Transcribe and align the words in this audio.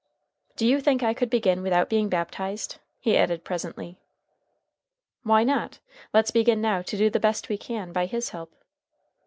"Do 0.55 0.65
you 0.65 0.81
think 0.81 1.03
I 1.03 1.13
could 1.13 1.29
begin 1.29 1.61
without 1.61 1.87
being 1.87 2.09
baptized?" 2.09 2.79
he 2.99 3.15
added 3.15 3.43
presently. 3.43 3.99
"Why 5.21 5.43
not? 5.43 5.77
Let's 6.11 6.31
begin 6.31 6.59
now 6.59 6.81
to 6.81 6.97
do 6.97 7.11
the 7.11 7.19
best 7.19 7.49
we 7.49 7.57
can, 7.59 7.93
by 7.93 8.07
his 8.07 8.29
help." 8.29 8.51